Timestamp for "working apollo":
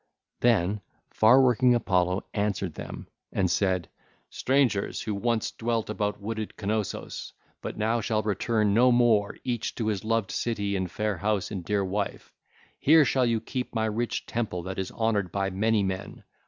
1.45-2.25